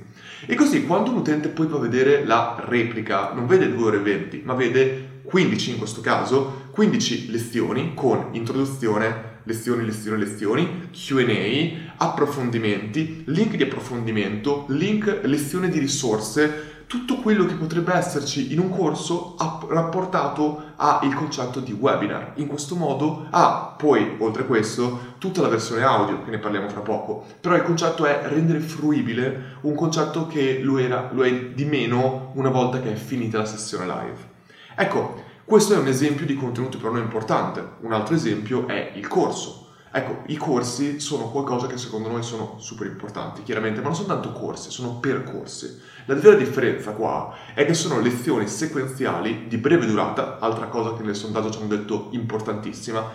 E 0.48 0.56
così 0.56 0.88
quando 0.88 1.12
un 1.12 1.18
utente 1.18 1.50
poi 1.50 1.68
va 1.68 1.78
a 1.78 1.82
vedere 1.82 2.26
la 2.26 2.60
replica, 2.66 3.34
non 3.34 3.46
vede 3.46 3.72
2 3.72 3.86
ore 3.86 3.98
e 3.98 4.02
20, 4.02 4.42
ma 4.44 4.56
vede 4.56 5.12
15 5.24 5.72
in 5.72 5.78
questo 5.78 6.02
caso, 6.02 6.68
15 6.72 7.32
lezioni 7.32 7.94
con 7.94 8.30
introduzione, 8.32 9.32
lezioni, 9.44 9.86
lezioni, 9.86 10.18
lezioni, 10.20 10.90
QA, 10.92 11.94
approfondimenti, 11.98 13.24
link 13.28 13.56
di 13.56 13.64
approfondimento, 13.64 14.66
link, 14.70 15.22
lezione 15.24 15.70
di 15.70 15.80
risorse, 15.80 16.72
tutto 16.86 17.16
quello 17.18 17.46
che 17.46 17.56
potrebbe 17.56 17.94
esserci 17.94 18.54
in 18.54 18.60
un 18.60 18.70
corso 18.70 19.36
rapportato 19.70 20.74
al 20.76 21.14
concetto 21.16 21.60
di 21.60 21.72
webinar. 21.72 22.34
In 22.36 22.48
questo 22.48 22.76
modo 22.76 23.26
ha 23.32 23.74
poi, 23.76 24.18
oltre 24.20 24.44
a 24.44 24.46
questo, 24.46 25.16
tutta 25.18 25.42
la 25.42 25.48
versione 25.48 25.84
audio, 25.84 26.24
che 26.24 26.30
ne 26.30 26.38
parliamo 26.38 26.70
fra 26.70 26.82
poco. 26.82 27.26
Però 27.42 27.56
il 27.56 27.64
concetto 27.64 28.06
è 28.06 28.22
rendere 28.28 28.60
fruibile 28.60 29.58
un 29.62 29.74
concetto 29.74 30.28
che 30.28 30.60
lo, 30.62 30.78
era, 30.78 31.10
lo 31.14 31.24
è 31.24 31.46
di 31.54 31.66
meno 31.66 32.32
una 32.36 32.50
volta 32.50 32.80
che 32.80 32.92
è 32.92 32.96
finita 32.96 33.40
la 33.40 33.46
sessione 33.46 33.86
live. 33.86 34.32
Ecco, 34.76 35.22
questo 35.46 35.74
è 35.74 35.78
un 35.78 35.88
esempio 35.88 36.26
di 36.26 36.36
contenuto 36.36 36.78
per 36.78 36.92
noi 36.92 37.02
importante. 37.02 37.64
Un 37.82 37.94
altro 37.94 38.16
esempio 38.16 38.68
è 38.68 38.94
il 38.96 39.08
corso. 39.08 39.68
Ecco, 39.96 40.24
i 40.26 40.38
corsi 40.38 41.00
sono 41.00 41.30
qualcosa 41.30 41.68
che 41.68 41.78
secondo 41.78 42.10
noi 42.10 42.24
sono 42.24 42.56
super 42.58 42.88
importanti, 42.88 43.44
chiaramente, 43.44 43.80
ma 43.80 43.88
non 43.88 43.96
sono 43.96 44.08
tanto 44.08 44.32
corsi, 44.32 44.72
sono 44.72 44.96
percorsi. 44.96 45.80
La 46.06 46.16
vera 46.16 46.36
differenza 46.36 46.94
qua 46.94 47.36
è 47.54 47.64
che 47.64 47.76
sono 47.76 48.00
lezioni 48.00 48.48
sequenziali 48.48 49.46
di 49.48 49.58
breve 49.58 49.86
durata, 49.86 50.40
altra 50.40 50.66
cosa 50.66 50.96
che 50.96 51.04
nel 51.04 51.16
sondaggio 51.16 51.52
ci 51.52 51.60
hanno 51.60 51.68
detto 51.68 52.08
importantissima, 52.10 53.08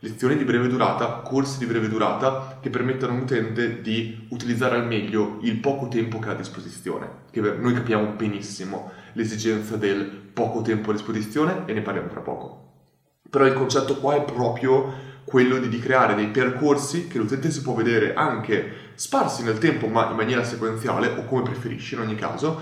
lezioni 0.00 0.36
di 0.36 0.44
breve 0.44 0.68
durata, 0.68 1.06
corsi 1.24 1.56
di 1.58 1.64
breve 1.64 1.88
durata 1.88 2.58
che 2.60 2.68
permettono 2.68 3.12
a 3.12 3.14
un 3.14 3.22
utente 3.22 3.80
di 3.80 4.26
utilizzare 4.28 4.76
al 4.76 4.86
meglio 4.86 5.38
il 5.40 5.56
poco 5.56 5.88
tempo 5.88 6.18
che 6.18 6.28
ha 6.28 6.32
a 6.32 6.36
disposizione, 6.36 7.08
che 7.30 7.40
noi 7.40 7.72
capiamo 7.72 8.08
benissimo 8.08 8.90
l'esigenza 9.14 9.76
del 9.76 10.25
poco 10.36 10.60
tempo 10.60 10.90
a 10.90 10.92
disposizione 10.92 11.62
e 11.64 11.72
ne 11.72 11.80
parliamo 11.80 12.10
fra 12.10 12.20
poco. 12.20 12.64
Però 13.30 13.46
il 13.46 13.54
concetto 13.54 13.96
qua 13.96 14.16
è 14.16 14.22
proprio 14.22 14.92
quello 15.24 15.56
di, 15.56 15.70
di 15.70 15.78
creare 15.78 16.14
dei 16.14 16.26
percorsi 16.26 17.06
che 17.06 17.16
l'utente 17.16 17.50
si 17.50 17.62
può 17.62 17.72
vedere 17.72 18.12
anche 18.12 18.92
sparsi 18.96 19.42
nel 19.44 19.56
tempo 19.56 19.86
ma 19.86 20.10
in 20.10 20.16
maniera 20.16 20.44
sequenziale 20.44 21.08
o 21.08 21.24
come 21.24 21.40
preferisci 21.40 21.94
in 21.94 22.00
ogni 22.00 22.16
caso 22.16 22.60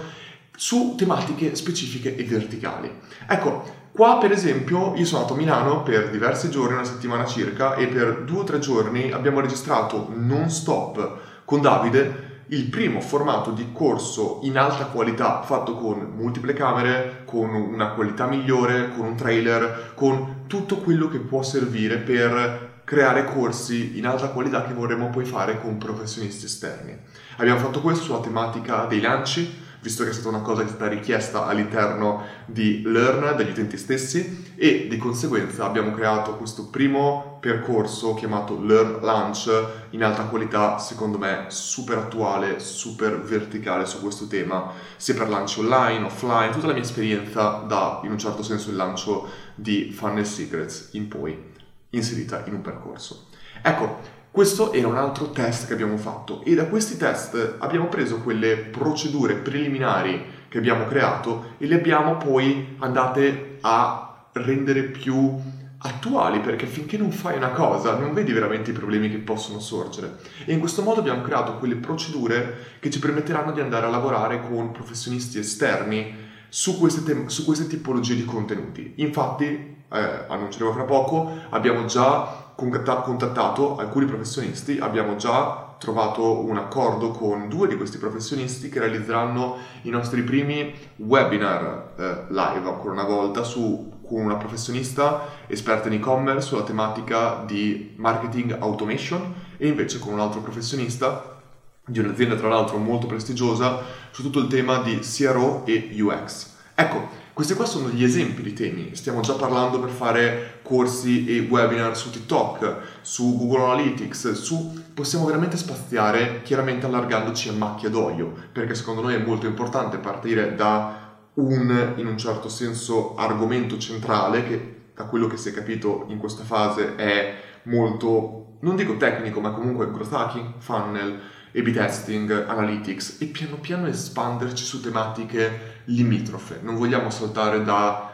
su 0.55 0.95
tematiche 0.97 1.57
specifiche 1.57 2.15
e 2.15 2.23
verticali. 2.23 2.93
Ecco, 3.27 3.83
Qua, 3.95 4.19
per 4.19 4.33
esempio, 4.33 4.93
io 4.97 5.05
sono 5.05 5.21
andato 5.21 5.35
a 5.35 5.41
Milano 5.41 5.83
per 5.85 6.11
diversi 6.11 6.51
giorni, 6.51 6.75
una 6.75 6.83
settimana 6.83 7.25
circa, 7.27 7.77
e 7.77 7.87
per 7.87 8.23
due 8.25 8.41
o 8.41 8.43
tre 8.43 8.59
giorni 8.59 9.13
abbiamo 9.13 9.39
registrato 9.39 10.11
non 10.13 10.51
stop 10.51 11.19
con 11.45 11.61
Davide 11.61 12.34
il 12.49 12.65
primo 12.67 13.01
formato 13.01 13.51
di 13.51 13.71
corso 13.73 14.41
in 14.43 14.59
alta 14.59 14.87
qualità 14.87 15.43
fatto 15.43 15.77
con 15.77 16.13
multiple 16.15 16.53
camere, 16.53 17.23
con 17.25 17.55
una 17.55 17.91
qualità 17.91 18.27
migliore, 18.27 18.91
con 18.95 19.07
un 19.07 19.17
trailer, 19.17 19.93
con 19.95 20.45
tutto 20.47 20.79
quello 20.79 21.09
che 21.09 21.19
può 21.19 21.43
servire 21.43 21.97
per 21.97 22.73
creare 22.85 23.25
corsi 23.25 23.97
in 23.97 24.07
alta 24.07 24.29
qualità 24.29 24.65
che 24.65 24.75
vorremmo 24.75 25.09
poi 25.09 25.25
fare 25.25 25.61
con 25.61 25.79
professionisti 25.79 26.45
esterni. 26.45 26.97
Abbiamo 27.39 27.59
fatto 27.59 27.81
questo 27.81 28.05
sulla 28.05 28.21
tematica 28.21 28.85
dei 28.85 29.01
lanci, 29.01 29.63
visto 29.85 30.03
che 30.03 30.11
è 30.11 30.13
stata 30.15 30.31
una 30.31 30.41
cosa 30.41 30.63
che 30.63 30.69
è 30.69 30.71
stata 30.71 30.89
richiesta 30.89 31.45
all'interno 31.45 32.25
di 32.47 32.81
Learn 32.87 33.37
dagli 33.37 33.51
utenti 33.51 33.77
stessi 33.77 34.55
e 34.57 34.87
di 34.89 34.97
conseguenza 34.97 35.67
abbiamo 35.67 35.91
creato 35.91 36.39
questo 36.39 36.69
primo 36.69 37.37
percorso 37.39 38.15
chiamato 38.15 38.59
Learn 38.59 39.01
Launch 39.03 39.51
in 39.91 40.03
alta 40.03 40.23
qualità, 40.23 40.79
secondo 40.79 41.19
me 41.19 41.45
super 41.49 41.99
attuale, 41.99 42.61
super 42.61 43.21
verticale 43.21 43.85
su 43.85 44.01
questo 44.01 44.27
tema, 44.27 44.73
sia 44.97 45.13
per 45.13 45.29
lancio 45.29 45.61
online, 45.61 46.07
offline, 46.07 46.51
tutta 46.51 46.69
la 46.69 46.73
mia 46.73 46.81
esperienza 46.81 47.63
da 47.67 48.01
in 48.05 48.11
un 48.11 48.19
certo 48.19 48.43
senso 48.43 48.71
il 48.71 48.77
lancio 48.77 49.29
di 49.55 49.93
Funnel 49.93 50.25
Secrets 50.25 50.89
in 50.93 51.09
poi 51.09 51.53
inserita 51.91 52.43
in 52.47 52.55
un 52.55 52.63
percorso. 52.63 53.27
Ecco, 53.61 54.14
questo 54.35 54.73
era 54.73 54.89
un 54.89 54.97
altro 54.97 55.31
test 55.31 55.69
che 55.69 55.75
abbiamo 55.75 55.97
fatto 55.97 56.43
e 56.43 56.57
da 56.57 56.67
questi 56.67 56.97
test 56.97 57.55
abbiamo 57.61 57.87
preso 57.87 58.19
quelle 58.19 58.57
procedure 58.57 59.37
preliminari 59.37 60.21
che 60.49 60.59
abbiamo 60.59 60.87
creato 60.87 61.55
e 61.57 61.69
le 61.69 61.77
abbiamo 61.77 62.17
poi 62.17 62.75
andate 62.81 63.59
a 63.61 64.27
rendere 64.33 64.83
più 64.83 65.41
attuali 65.79 66.41
perché 66.41 66.67
finché 66.67 66.99
non 66.99 67.13
fai 67.13 67.37
una 67.37 67.51
cosa 67.51 67.97
non 67.97 68.13
vedi 68.13 68.33
veramente 68.33 68.73
i 68.73 68.75
problemi 68.75 69.09
che 69.09 69.19
possono 69.19 69.61
sorgere 69.61 70.19
e 70.45 70.53
in 70.53 70.59
questo 70.59 70.83
modo 70.83 70.99
abbiamo 70.99 71.23
creato 71.23 71.59
quelle 71.59 71.77
procedure 71.77 72.57
che 72.81 72.91
ci 72.91 72.99
permetteranno 72.99 73.53
di 73.53 73.61
andare 73.61 73.87
a 73.87 73.91
lavorare 73.91 74.43
con 74.49 74.73
professionisti 74.73 75.39
esterni 75.39 76.13
su 76.49 76.81
queste, 76.81 77.05
te- 77.05 77.29
su 77.29 77.45
queste 77.45 77.67
tipologie 77.67 78.15
di 78.15 78.25
contenuti. 78.25 78.95
Infatti, 78.97 79.45
eh, 79.93 80.25
annunceremo 80.29 80.73
fra 80.73 80.85
poco, 80.85 81.33
abbiamo 81.51 81.85
già 81.87 82.44
contattato 82.55 83.77
alcuni 83.77 84.07
professionisti, 84.07 84.79
abbiamo 84.79 85.17
già 85.17 85.75
trovato 85.79 86.45
un 86.45 86.57
accordo 86.57 87.11
con 87.11 87.49
due 87.49 87.69
di 87.69 87.77
questi 87.77 87.99
professionisti 87.99 88.69
che 88.69 88.79
realizzeranno 88.79 89.57
i 89.83 89.91
nostri 89.91 90.23
primi 90.23 90.73
webinar 90.97 91.93
eh, 91.97 92.25
live 92.29 92.69
ancora 92.69 92.93
una 92.93 93.05
volta 93.05 93.43
su 93.43 93.93
con 94.07 94.23
una 94.23 94.37
professionista 94.37 95.29
esperta 95.47 95.89
in 95.89 95.95
e-commerce 95.95 96.49
sulla 96.49 96.63
tematica 96.63 97.43
di 97.47 97.95
marketing 97.97 98.57
automation 98.61 99.35
e 99.57 99.67
invece 99.69 99.99
con 99.99 100.13
un 100.13 100.21
altro 100.21 100.41
professionista 100.41 101.41
di 101.87 101.99
un'azienda 101.99 102.35
tra 102.37 102.49
l'altro 102.49 102.79
molto 102.79 103.07
prestigiosa 103.07 103.81
su 104.11 104.23
tutto 104.23 104.39
il 104.39 104.47
tema 104.47 104.79
di 104.79 104.99
CRO 105.01 105.65
e 105.67 105.91
UX. 105.99 106.53
Ecco, 106.75 107.09
questi 107.35 107.55
qua 107.55 107.67
sono 107.67 107.89
gli 107.89 108.05
esempi 108.05 108.43
di 108.43 108.53
temi, 108.53 108.95
stiamo 108.95 109.21
già 109.21 109.35
parlando 109.35 109.81
per 109.81 109.91
fare 109.91 110.61
corsi 110.63 111.27
e 111.27 111.41
webinar 111.41 111.97
su 111.97 112.11
TikTok, 112.11 112.77
su 113.01 113.37
Google 113.37 113.65
Analytics, 113.65 114.33
su... 114.33 114.83
possiamo 114.95 115.27
veramente 115.27 115.57
spaziare 115.57 116.43
chiaramente 116.43 116.87
allargandoci 116.87 117.49
a 117.49 117.53
macchia 117.53 117.91
d'olio, 117.91 118.33
perché 118.53 118.77
secondo 118.77 119.03
noi 119.03 119.15
è 119.15 119.19
molto 119.19 119.47
importante 119.47 119.99
partire 119.99 120.55
da 120.55 121.17
un, 121.35 121.95
in 121.97 122.07
un 122.07 122.17
certo 122.17 122.49
senso, 122.49 123.17
argomento 123.17 123.79
centrale 123.79 124.47
che 124.47 124.75
da 124.95 125.05
quello 125.07 125.27
che 125.27 125.37
si 125.37 125.49
è 125.49 125.53
capito 125.53 126.05
in 126.09 126.19
questa 126.19 126.45
fase 126.45 126.95
è 126.95 127.35
molto, 127.65 128.59
non 128.61 128.77
dico 128.77 128.97
tecnico, 128.97 129.41
ma 129.41 129.51
comunque 129.51 129.91
growth 129.91 130.13
hacking, 130.13 130.55
funnel, 130.59 131.21
A-B 131.55 131.71
testing, 131.71 132.47
analytics 132.49 133.19
e 133.21 133.27
piano 133.27 133.57
piano 133.57 133.87
espanderci 133.87 134.65
su 134.65 134.81
tematiche 134.81 135.83
limitrofe. 135.85 136.59
Non 136.63 136.75
vogliamo 136.75 137.11
saltare 137.11 137.63
da 137.63 138.11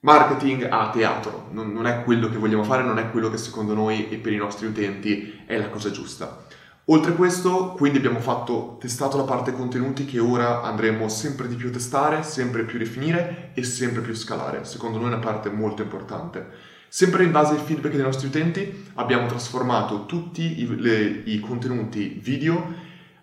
marketing 0.00 0.68
a 0.70 0.90
teatro, 0.90 1.48
non, 1.52 1.72
non 1.72 1.86
è 1.86 2.04
quello 2.04 2.28
che 2.28 2.36
vogliamo 2.36 2.62
fare, 2.62 2.82
non 2.82 2.98
è 2.98 3.10
quello 3.10 3.30
che 3.30 3.38
secondo 3.38 3.74
noi 3.74 4.08
e 4.10 4.18
per 4.18 4.32
i 4.32 4.36
nostri 4.36 4.66
utenti 4.66 5.42
è 5.46 5.56
la 5.56 5.68
cosa 5.68 5.90
giusta. 5.90 6.44
Oltre 6.88 7.12
a 7.12 7.14
questo, 7.14 7.72
quindi 7.72 7.98
abbiamo 7.98 8.20
fatto, 8.20 8.76
testato 8.78 9.16
la 9.16 9.24
parte 9.24 9.52
contenuti 9.52 10.04
che 10.04 10.20
ora 10.20 10.62
andremo 10.62 11.08
sempre 11.08 11.48
di 11.48 11.56
più 11.56 11.68
a 11.68 11.72
testare, 11.72 12.22
sempre 12.22 12.62
più 12.62 12.78
definire 12.78 13.50
e 13.54 13.64
sempre 13.64 14.02
più 14.02 14.14
scalare. 14.14 14.64
Secondo 14.64 14.98
noi 14.98 15.10
è 15.10 15.14
una 15.14 15.18
parte 15.18 15.50
molto 15.50 15.82
importante. 15.82 16.74
Sempre 16.96 17.24
in 17.24 17.30
base 17.30 17.52
ai 17.52 17.60
feedback 17.62 17.92
dei 17.92 18.02
nostri 18.02 18.28
utenti 18.28 18.86
abbiamo 18.94 19.26
trasformato 19.26 20.06
tutti 20.06 20.62
i, 20.62 20.80
le, 20.80 21.24
i 21.26 21.40
contenuti 21.40 22.18
video 22.22 22.72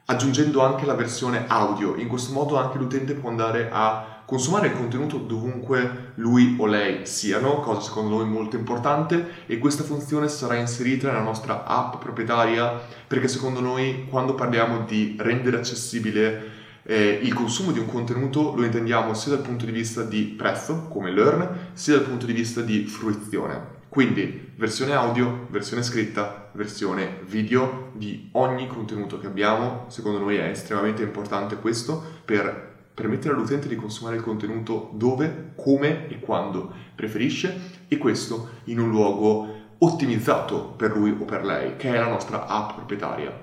aggiungendo 0.06 0.63
anche 0.63 0.86
la 0.86 0.94
versione 0.94 1.46
audio. 1.48 1.96
In 1.96 2.08
questo 2.08 2.34
modo 2.34 2.60
anche 2.60 2.77
l'utente 2.77 3.15
può 3.15 3.32
andare 3.32 3.70
a 3.72 4.22
consumare 4.25 4.68
il 4.68 4.74
contenuto 4.74 5.18
dovunque 5.18 6.12
lui 6.18 6.56
o 6.60 6.68
lei 6.68 7.08
siano, 7.08 7.62
cosa 7.62 7.82
secondo 7.82 8.18
noi 8.18 8.30
molto 8.30 8.58
importante 8.58 9.44
e 9.48 9.58
questa 9.58 9.82
funzione 9.82 10.27
sarà 10.27 10.53
inserita 10.53 11.08
nella 11.08 11.24
nostra 11.24 11.65
app 11.65 11.96
proprietaria 11.96 12.80
perché 13.08 13.27
secondo 13.27 13.60
noi 13.60 14.06
quando 14.08 14.36
parliamo 14.36 14.86
di 14.86 15.15
rendere 15.18 15.58
accessibile 15.58 16.62
eh, 16.84 17.20
il 17.22 17.34
consumo 17.34 17.72
di 17.72 17.80
un 17.80 17.86
contenuto 17.86 18.54
lo 18.56 18.63
intendiamo 18.63 19.13
sia 19.13 19.34
dal 19.34 19.42
punto 19.42 19.66
di 19.66 19.72
vista 19.72 20.04
di 20.04 20.24
prezzo 20.24 20.88
come 20.90 21.12
learn 21.12 21.72
sia 21.74 21.96
dal 21.96 22.06
punto 22.06 22.25
di 22.25 22.34
vista 22.34 22.62
di 22.62 22.86
fruizione. 22.86 23.82
Quindi 23.90 24.52
versione 24.56 24.94
audio, 24.94 25.46
versione 25.50 25.84
scritta, 25.84 26.50
versione 26.54 27.20
video 27.25 27.92
di 27.94 28.30
ogni 28.34 28.68
contenuto 28.68 29.20
che 29.20 29.28
abbiamo, 29.28 29.86
secondo 29.88 30.18
noi 30.18 30.38
è 30.38 30.46
estremamente 30.46 31.04
importante 31.04 31.58
questo 31.58 32.04
per 32.25 32.72
permettere 32.94 33.34
all'utente 33.34 33.68
di 33.68 33.75
consumare 33.75 34.16
il 34.16 34.24
contenuto 34.24 34.90
dove, 34.94 35.54
come 35.56 36.08
e 36.08 36.20
quando 36.20 36.72
preferisce 36.96 37.84
e 37.88 37.98
questo 37.98 38.50
in 38.66 38.80
un 38.80 38.90
luogo 38.90 39.62
ottimizzato 39.78 40.74
per 40.75 40.96
lui 40.96 41.16
o 41.18 41.25
per 41.25 41.44
lei, 41.44 41.75
che 41.75 41.94
è 41.94 41.98
la 41.98 42.08
nostra 42.08 42.48
app 42.48 42.75
proprietaria. 42.75 43.42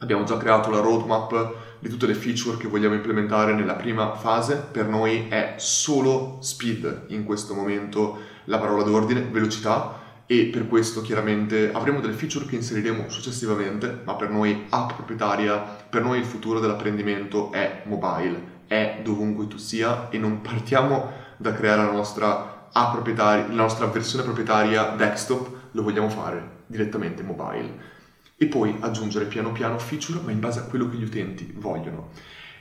Abbiamo 0.00 0.24
già 0.24 0.36
creato 0.36 0.70
la 0.70 0.80
roadmap 0.80 1.54
di 1.78 1.88
tutte 1.88 2.06
le 2.06 2.14
feature 2.14 2.58
che 2.58 2.68
vogliamo 2.68 2.94
implementare 2.94 3.54
nella 3.54 3.74
prima 3.74 4.14
fase, 4.14 4.56
per 4.56 4.86
noi 4.86 5.28
è 5.28 5.54
solo 5.56 6.38
speed 6.40 7.04
in 7.08 7.24
questo 7.24 7.54
momento 7.54 8.18
la 8.44 8.58
parola 8.58 8.82
d'ordine, 8.82 9.22
velocità. 9.22 10.04
E 10.26 10.46
per 10.46 10.66
questo 10.66 11.02
chiaramente 11.02 11.70
avremo 11.72 12.00
delle 12.00 12.12
feature 12.12 12.46
che 12.46 12.56
inseriremo 12.56 13.08
successivamente, 13.08 14.00
ma 14.04 14.16
per 14.16 14.28
noi 14.28 14.66
app 14.70 14.92
proprietaria, 14.92 15.56
per 15.58 16.02
noi 16.02 16.18
il 16.18 16.24
futuro 16.24 16.58
dell'apprendimento 16.58 17.52
è 17.52 17.82
mobile 17.84 18.54
è 18.66 19.00
dovunque 19.02 19.46
tu 19.46 19.56
sia. 19.56 20.08
E 20.10 20.18
non 20.18 20.40
partiamo 20.40 21.10
da 21.36 21.52
creare 21.52 21.84
la 21.84 21.92
nostra 21.92 22.54
la 22.72 23.46
nostra 23.48 23.86
versione 23.86 24.22
proprietaria 24.22 24.92
desktop, 24.96 25.48
lo 25.70 25.82
vogliamo 25.82 26.10
fare 26.10 26.64
direttamente 26.66 27.22
mobile. 27.22 27.94
E 28.36 28.46
poi 28.46 28.76
aggiungere 28.80 29.26
piano 29.26 29.52
piano 29.52 29.78
feature, 29.78 30.20
ma 30.22 30.30
in 30.30 30.40
base 30.40 30.60
a 30.60 30.64
quello 30.64 30.88
che 30.88 30.96
gli 30.96 31.04
utenti 31.04 31.52
vogliono. 31.56 32.10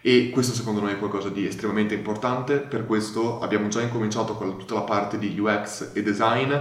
E 0.01 0.29
questo 0.29 0.53
secondo 0.53 0.81
noi 0.81 0.91
è 0.91 0.97
qualcosa 0.99 1.29
di 1.29 1.47
estremamente 1.47 1.95
importante, 1.95 2.57
per 2.57 2.85
questo 2.85 3.39
abbiamo 3.39 3.67
già 3.69 3.81
incominciato 3.81 4.35
con 4.35 4.57
tutta 4.57 4.75
la 4.75 4.81
parte 4.81 5.17
di 5.17 5.39
UX 5.39 5.91
e 5.93 6.03
design, 6.03 6.53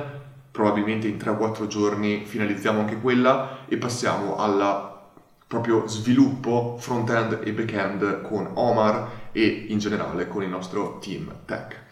probabilmente 0.50 1.09
in 1.09 1.16
3-4 1.16 1.66
giorni 1.66 2.25
finalizziamo 2.25 2.80
anche 2.80 2.99
quella 3.00 3.66
e 3.68 3.76
passiamo 3.76 4.37
alla 4.37 5.11
proprio 5.47 5.87
sviluppo 5.87 6.76
front-end 6.78 7.40
e 7.44 7.52
back-end 7.52 8.23
con 8.23 8.50
Omar 8.54 9.30
e 9.33 9.66
in 9.68 9.78
generale 9.78 10.26
con 10.26 10.42
il 10.42 10.49
nostro 10.49 10.99
team 10.99 11.33
tech. 11.44 11.84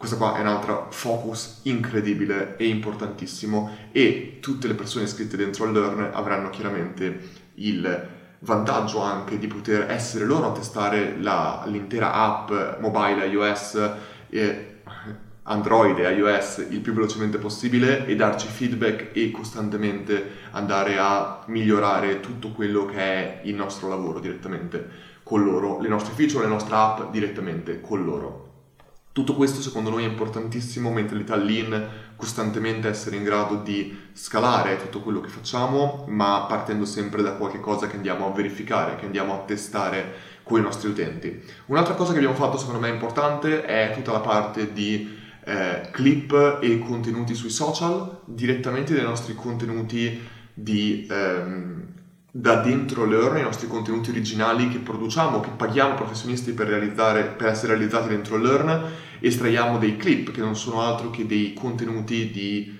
Questo 0.00 0.16
qua 0.16 0.34
è 0.34 0.40
un 0.40 0.46
altro 0.46 0.86
focus 0.88 1.60
incredibile 1.64 2.56
e 2.56 2.66
importantissimo 2.68 3.68
e 3.92 4.38
tutte 4.40 4.66
le 4.66 4.72
persone 4.72 5.04
iscritte 5.04 5.36
dentro 5.36 5.66
al 5.66 5.72
Learn 5.72 6.12
avranno 6.14 6.48
chiaramente 6.48 7.20
il 7.56 8.08
vantaggio 8.38 9.02
anche 9.02 9.38
di 9.38 9.46
poter 9.46 9.90
essere 9.90 10.24
loro 10.24 10.46
a 10.46 10.52
testare 10.52 11.18
la, 11.18 11.64
l'intera 11.66 12.14
app 12.14 12.80
mobile 12.80 13.26
iOS 13.26 13.90
e 14.30 14.80
Android 15.42 15.98
e 15.98 16.14
iOS 16.14 16.68
il 16.70 16.80
più 16.80 16.94
velocemente 16.94 17.36
possibile 17.36 18.06
e 18.06 18.16
darci 18.16 18.48
feedback 18.48 19.14
e 19.14 19.30
costantemente 19.30 20.30
andare 20.52 20.96
a 20.96 21.42
migliorare 21.48 22.20
tutto 22.20 22.52
quello 22.52 22.86
che 22.86 22.96
è 22.96 23.40
il 23.44 23.54
nostro 23.54 23.90
lavoro 23.90 24.18
direttamente 24.18 25.08
con 25.22 25.44
loro, 25.44 25.78
le 25.78 25.88
nostre 25.88 26.14
feature, 26.14 26.44
le 26.44 26.50
nostre 26.52 26.74
app 26.74 27.10
direttamente 27.10 27.82
con 27.82 28.02
loro. 28.02 28.49
Tutto 29.20 29.34
questo 29.34 29.60
secondo 29.60 29.90
noi 29.90 30.04
è 30.04 30.08
importantissimo, 30.08 30.90
mentalità 30.90 31.36
lean, 31.36 31.88
costantemente 32.16 32.88
essere 32.88 33.16
in 33.16 33.22
grado 33.22 33.56
di 33.56 33.94
scalare 34.14 34.78
tutto 34.78 35.02
quello 35.02 35.20
che 35.20 35.28
facciamo, 35.28 36.06
ma 36.08 36.46
partendo 36.48 36.86
sempre 36.86 37.20
da 37.20 37.34
qualche 37.34 37.60
cosa 37.60 37.86
che 37.86 37.96
andiamo 37.96 38.26
a 38.26 38.32
verificare, 38.32 38.96
che 38.96 39.04
andiamo 39.04 39.34
a 39.34 39.44
testare 39.44 40.14
con 40.42 40.58
i 40.58 40.62
nostri 40.62 40.88
utenti. 40.88 41.38
Un'altra 41.66 41.92
cosa 41.92 42.12
che 42.12 42.16
abbiamo 42.16 42.34
fatto 42.34 42.56
secondo 42.56 42.80
me 42.80 42.88
importante 42.88 43.62
è 43.62 43.92
tutta 43.92 44.12
la 44.12 44.20
parte 44.20 44.72
di 44.72 45.14
eh, 45.44 45.90
clip 45.92 46.58
e 46.62 46.78
contenuti 46.78 47.34
sui 47.34 47.50
social 47.50 48.22
direttamente 48.24 48.94
dai 48.94 49.04
nostri 49.04 49.34
contenuti 49.34 50.18
di, 50.54 51.06
ehm, 51.10 51.88
da 52.30 52.56
dentro 52.56 53.04
Learn, 53.04 53.38
i 53.38 53.42
nostri 53.42 53.66
contenuti 53.66 54.10
originali 54.10 54.68
che 54.68 54.78
produciamo, 54.78 55.40
che 55.40 55.50
paghiamo 55.50 55.94
professionisti 55.94 56.52
per, 56.52 56.66
per 57.36 57.46
essere 57.46 57.74
realizzati 57.74 58.08
dentro 58.08 58.36
Learn, 58.36 58.82
estraiamo 59.18 59.78
dei 59.78 59.96
clip 59.96 60.30
che 60.30 60.40
non 60.40 60.56
sono 60.56 60.82
altro 60.82 61.10
che 61.10 61.26
dei 61.26 61.52
contenuti 61.54 62.30
di 62.30 62.78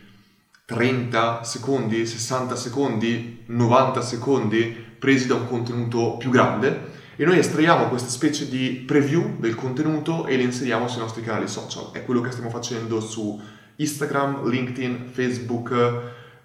30 0.64 1.42
secondi, 1.42 2.07
60 2.07 2.54
secondi, 2.54 3.42
90 3.47 4.00
secondi 4.00 4.88
presi 4.99 5.26
da 5.26 5.35
un 5.35 5.49
contenuto 5.49 6.16
più 6.16 6.30
grande 6.30 6.99
e 7.16 7.25
noi 7.25 7.38
estraiamo 7.38 7.88
questa 7.88 8.09
specie 8.09 8.49
di 8.49 8.85
preview 8.87 9.38
del 9.38 9.54
contenuto 9.54 10.26
e 10.26 10.37
le 10.37 10.45
inseriamo 10.45 10.87
sui 10.87 11.00
nostri 11.00 11.23
canali 11.23 11.49
social. 11.49 11.90
È 11.92 12.04
quello 12.04 12.21
che 12.21 12.30
stiamo 12.30 12.50
facendo 12.50 13.00
su 13.00 13.38
Instagram, 13.76 14.49
LinkedIn, 14.49 15.09
Facebook, 15.11 15.73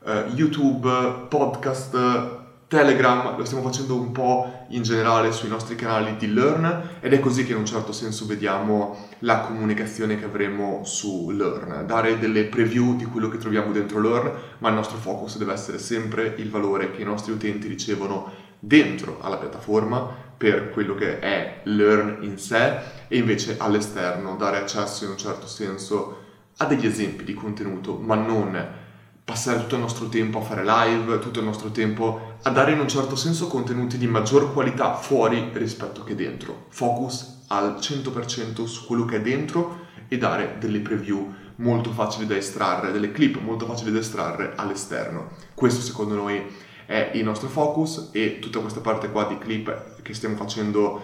eh, 0.06 0.26
YouTube, 0.34 1.28
podcast, 1.30 2.44
Telegram, 2.76 3.38
lo 3.38 3.46
stiamo 3.46 3.64
facendo 3.64 3.96
un 3.96 4.12
po' 4.12 4.66
in 4.72 4.84
generale 4.84 5.32
sui 5.32 5.48
nostri 5.48 5.76
canali 5.76 6.18
di 6.18 6.34
Learn 6.34 6.98
ed 7.00 7.14
è 7.14 7.22
così 7.22 7.46
che 7.46 7.54
in 7.54 7.60
un 7.60 7.66
certo 7.66 7.94
senso 7.94 8.26
vediamo 8.26 9.08
la 9.20 9.40
comunicazione 9.40 10.20
che 10.20 10.26
avremo 10.26 10.82
su 10.84 11.32
Learn, 11.32 11.86
dare 11.86 12.20
delle 12.20 12.44
preview 12.44 12.98
di 12.98 13.06
quello 13.06 13.30
che 13.30 13.38
troviamo 13.38 13.72
dentro 13.72 14.02
Learn, 14.02 14.30
ma 14.58 14.68
il 14.68 14.76
nostro 14.76 14.98
focus 14.98 15.38
deve 15.38 15.54
essere 15.54 15.78
sempre 15.78 16.34
il 16.36 16.50
valore 16.50 16.92
che 16.92 17.02
i 17.02 17.06
nostri 17.06 17.32
utenti 17.32 17.70
ricevono 17.70 18.30
dentro 18.60 19.20
alla 19.22 19.38
piattaforma 19.38 20.06
per 20.36 20.70
quello 20.72 20.96
che 20.96 21.20
è 21.20 21.62
Learn 21.64 22.24
in 22.24 22.38
sé 22.38 22.78
e 23.08 23.18
invece 23.18 23.56
all'esterno 23.58 24.36
dare 24.36 24.58
accesso 24.58 25.06
in 25.06 25.12
un 25.12 25.18
certo 25.18 25.48
senso 25.48 26.24
a 26.58 26.66
degli 26.66 26.86
esempi 26.86 27.24
di 27.24 27.34
contenuto, 27.34 27.98
ma 27.98 28.16
non 28.16 28.84
passare 29.26 29.60
tutto 29.62 29.74
il 29.74 29.82
nostro 29.82 30.08
tempo 30.08 30.38
a 30.38 30.42
fare 30.42 30.64
live, 30.64 31.18
tutto 31.18 31.40
il 31.40 31.46
nostro 31.46 31.72
tempo 31.72 32.38
a 32.44 32.50
dare 32.52 32.74
in 32.74 32.80
un 32.80 32.88
certo 32.88 33.16
senso 33.16 33.48
contenuti 33.48 33.98
di 33.98 34.06
maggior 34.06 34.54
qualità 34.54 34.94
fuori 34.94 35.50
rispetto 35.54 36.04
che 36.04 36.14
dentro. 36.14 36.68
Focus 36.70 37.42
al 37.48 37.78
100% 37.80 38.66
su 38.66 38.86
quello 38.86 39.06
che 39.06 39.18
è 39.18 39.22
dentro 39.22 39.88
e 40.08 40.20
dare 40.20 40.58
delle 40.60 40.80
preview 40.80 41.34
molto 41.56 41.92
facili 41.92 42.28
da 42.28 42.36
estrarre, 42.36 42.92
delle 42.92 43.12
clip 43.12 43.40
molto 43.40 43.66
facili 43.66 43.92
da 43.92 43.98
estrarre 43.98 44.54
all'esterno. 44.56 45.32
Questo 45.56 45.82
secondo 45.82 46.14
noi 46.14 46.44
è 46.86 47.12
il 47.16 47.24
nostro 47.24 47.48
focus 47.48 48.10
e 48.12 48.38
tutta 48.40 48.60
questa 48.60 48.80
parte 48.80 49.10
qua 49.10 49.26
di 49.26 49.40
clip 49.40 50.02
che 50.04 50.14
stiamo 50.14 50.36
facendo 50.36 51.02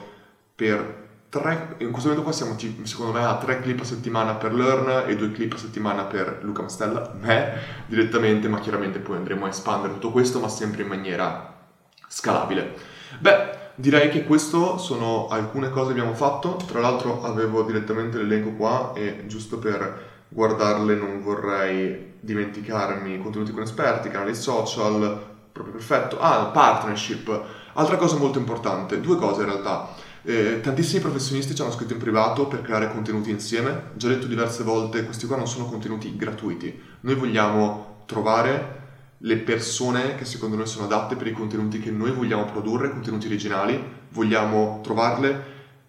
per 0.54 1.10
tre, 1.32 1.76
in 1.78 1.92
questo 1.92 2.10
momento 2.10 2.24
qua 2.24 2.34
siamo 2.34 2.58
secondo 2.84 3.14
me 3.14 3.24
a 3.24 3.38
tre 3.38 3.62
clip 3.62 3.80
a 3.80 3.86
settimana 3.86 4.34
per 4.34 4.54
Learn 4.54 5.10
e 5.10 5.16
due 5.16 5.32
clip 5.32 5.54
a 5.54 5.58
settimana 5.58 6.04
per 6.04 6.40
Luca 6.42 6.62
Mastella, 6.62 7.14
me 7.18 7.54
direttamente, 7.86 8.50
ma 8.50 8.60
chiaramente 8.60 9.00
poi 9.00 9.16
andremo 9.16 9.46
a 9.46 9.50
espandere 9.50 9.94
tutto 9.94 10.12
questo, 10.12 10.42
ma 10.42 10.50
sempre 10.50 10.82
in 10.82 10.90
maniera 10.90 11.70
scalabile. 12.06 12.76
Beh, 13.20 13.50
direi 13.76 14.10
che 14.10 14.26
questo 14.26 14.78
sono 14.78 15.30
alcune 15.30 15.70
cose 15.70 15.94
che 15.94 16.00
abbiamo 16.00 16.18
fatto, 16.18 16.58
tra 16.68 16.82
l'altro 16.82 17.24
avevo 17.24 17.64
direttamente 17.64 18.18
l'elenco 18.18 18.52
qua 18.52 18.92
e 18.94 19.24
giusto 19.28 19.58
per 19.58 20.10
guardarle 20.28 20.96
non 20.96 21.22
vorrei 21.22 22.16
dimenticarmi 22.20 23.22
contenuti 23.22 23.54
con 23.54 23.64
esperti, 23.64 24.10
canali 24.10 24.36
social, 24.36 25.30
proprio 25.54 25.76
perfetto. 25.76 26.20
Ah, 26.20 26.48
partnership, 26.48 27.42
altra 27.74 27.96
cosa 27.96 28.18
molto 28.18 28.38
importante, 28.38 29.00
due 29.00 29.16
cose 29.16 29.44
in 29.44 29.48
realtà. 29.48 30.01
Eh, 30.24 30.60
tantissimi 30.62 31.02
professionisti 31.02 31.56
ci 31.56 31.62
hanno 31.62 31.72
scritto 31.72 31.94
in 31.94 32.00
privato 32.00 32.48
per 32.48 32.62
creare 32.62 32.92
contenuti 32.92 33.30
insieme. 33.30 33.92
Già 33.96 34.08
detto 34.08 34.28
diverse 34.28 34.64
volte, 34.64 35.04
questi 35.04 35.26
qua 35.26 35.38
non 35.38 35.48
sono 35.48 35.66
contenuti 35.66 36.16
gratuiti. 36.16 36.80
Noi 37.02 37.16
vogliamo 37.16 38.04
trovare 38.06 38.80
le 39.24 39.38
persone 39.38 40.16
che 40.16 40.26
secondo 40.26 40.56
noi 40.56 40.68
sono 40.68 40.86
adatte 40.86 41.16
per 41.16 41.28
i 41.28 41.32
contenuti 41.32 41.80
che 41.80 41.92
noi 41.92 42.12
vogliamo 42.12 42.46
produrre, 42.46 42.92
contenuti 42.92 43.28
originali, 43.28 43.82
vogliamo 44.10 44.80
trovarle, 44.84 45.44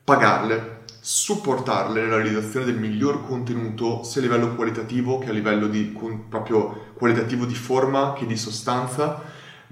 pagarle, 0.04 0.80
supportarle 1.00 2.00
nella 2.00 2.16
realizzazione 2.16 2.66
del 2.66 2.78
miglior 2.78 3.26
contenuto 3.26 4.02
sia 4.02 4.20
a 4.20 4.24
livello 4.24 4.54
qualitativo 4.54 5.18
che 5.18 5.30
a 5.30 5.32
livello 5.32 5.66
di, 5.66 5.96
proprio 6.28 6.92
qualitativo 6.94 7.44
di 7.44 7.54
forma 7.54 8.12
che 8.12 8.26
di 8.26 8.36
sostanza 8.36 9.20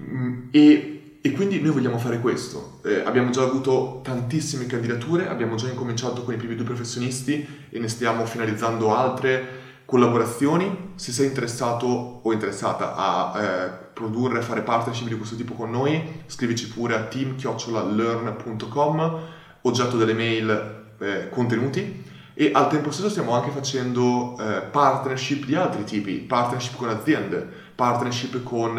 mm, 0.01 0.47
e 0.51 1.00
e 1.23 1.33
quindi 1.33 1.61
noi 1.61 1.69
vogliamo 1.71 1.99
fare 1.99 2.19
questo. 2.19 2.79
Eh, 2.83 3.03
abbiamo 3.05 3.29
già 3.29 3.43
avuto 3.43 3.99
tantissime 4.03 4.65
candidature, 4.65 5.27
abbiamo 5.27 5.53
già 5.55 5.69
incominciato 5.69 6.23
con 6.23 6.33
i 6.33 6.37
primi 6.37 6.55
due 6.55 6.65
professionisti 6.65 7.67
e 7.69 7.77
ne 7.77 7.87
stiamo 7.87 8.25
finalizzando 8.25 8.95
altre 8.95 9.59
collaborazioni. 9.85 10.93
Se 10.95 11.11
sei 11.11 11.27
interessato 11.27 12.21
o 12.23 12.33
interessata 12.33 12.95
a 12.95 13.39
eh, 13.39 13.69
produrre 13.93 14.39
e 14.39 14.41
fare 14.41 14.63
partnership 14.63 15.09
di 15.09 15.15
questo 15.15 15.35
tipo 15.35 15.53
con 15.53 15.69
noi, 15.69 16.23
scrivici 16.25 16.69
pure 16.69 16.95
a 16.95 17.03
team.learn.com, 17.03 19.19
oggetto 19.61 19.97
delle 19.97 20.13
mail 20.13 20.85
eh, 20.97 21.29
contenuti 21.29 22.09
e 22.33 22.49
al 22.53 22.69
tempo 22.69 22.89
stesso 22.89 23.09
stiamo 23.09 23.35
anche 23.35 23.51
facendo 23.51 24.35
eh, 24.39 24.61
partnership 24.61 25.45
di 25.45 25.53
altri 25.53 25.83
tipi, 25.83 26.15
partnership 26.15 26.77
con 26.77 26.89
aziende, 26.89 27.47
partnership 27.75 28.41
con 28.41 28.75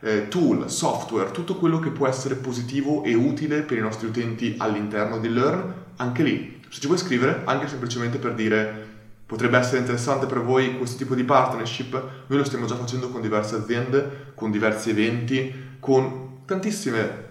eh, 0.00 0.28
tool, 0.28 0.70
software, 0.70 1.30
tutto 1.30 1.56
quello 1.56 1.78
che 1.78 1.90
può 1.90 2.06
essere 2.06 2.34
positivo 2.34 3.04
e 3.04 3.14
utile 3.14 3.62
per 3.62 3.78
i 3.78 3.82
nostri 3.82 4.06
utenti 4.06 4.54
all'interno 4.58 5.18
di 5.18 5.28
Learn, 5.28 5.74
anche 5.96 6.22
lì. 6.22 6.60
Se 6.68 6.80
ci 6.80 6.86
vuoi 6.86 6.98
scrivere, 6.98 7.42
anche 7.44 7.68
semplicemente 7.68 8.18
per 8.18 8.34
dire 8.34 8.88
potrebbe 9.26 9.58
essere 9.58 9.78
interessante 9.78 10.26
per 10.26 10.42
voi 10.42 10.76
questo 10.76 10.96
tipo 10.96 11.14
di 11.14 11.22
partnership, 11.22 11.92
noi 12.26 12.38
lo 12.38 12.44
stiamo 12.44 12.66
già 12.66 12.74
facendo 12.74 13.10
con 13.10 13.20
diverse 13.20 13.54
aziende, 13.54 14.32
con 14.34 14.50
diversi 14.50 14.90
eventi, 14.90 15.52
con 15.78 16.40
tantissime 16.46 17.28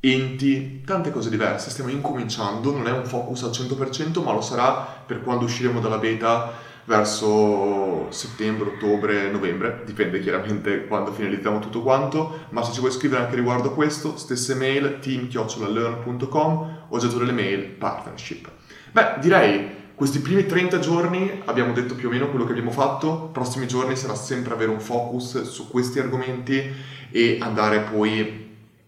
enti, 0.00 0.82
tante 0.84 1.10
cose 1.10 1.30
diverse. 1.30 1.70
Stiamo 1.70 1.90
incominciando, 1.90 2.72
non 2.72 2.86
è 2.86 2.90
un 2.90 3.04
focus 3.04 3.44
al 3.44 3.50
100%, 3.50 4.22
ma 4.22 4.32
lo 4.32 4.40
sarà 4.40 4.74
per 5.06 5.22
quando 5.22 5.44
usciremo 5.44 5.80
dalla 5.80 5.98
beta 5.98 6.52
verso 6.88 8.10
settembre, 8.10 8.70
ottobre, 8.70 9.30
novembre, 9.30 9.82
dipende 9.84 10.20
chiaramente 10.20 10.86
quando 10.86 11.12
finalizziamo 11.12 11.58
tutto 11.58 11.82
quanto, 11.82 12.46
ma 12.48 12.64
se 12.64 12.72
ci 12.72 12.80
vuoi 12.80 12.90
scrivere 12.90 13.24
anche 13.24 13.36
riguardo 13.36 13.68
a 13.68 13.74
questo, 13.74 14.16
stesse 14.16 14.54
mail 14.54 14.98
team.learn.com 14.98 16.78
o 16.88 16.98
già 16.98 17.06
delle 17.08 17.32
mail 17.32 17.66
partnership. 17.66 18.48
Beh, 18.90 19.18
direi 19.20 19.76
questi 19.94 20.20
primi 20.20 20.46
30 20.46 20.78
giorni 20.78 21.42
abbiamo 21.44 21.74
detto 21.74 21.94
più 21.94 22.08
o 22.08 22.10
meno 22.10 22.30
quello 22.30 22.46
che 22.46 22.52
abbiamo 22.52 22.70
fatto, 22.70 23.28
prossimi 23.34 23.68
giorni 23.68 23.94
sarà 23.94 24.14
sempre 24.14 24.54
avere 24.54 24.70
un 24.70 24.80
focus 24.80 25.42
su 25.42 25.68
questi 25.68 25.98
argomenti 25.98 26.72
e 27.10 27.36
andare 27.38 27.80
poi 27.80 28.46